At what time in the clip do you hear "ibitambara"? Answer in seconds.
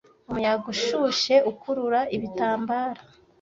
2.15-3.01